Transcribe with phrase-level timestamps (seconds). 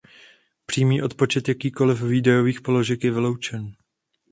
[0.65, 3.73] Přímý odpočet jakýchkoli výdajových položek je vyloučen.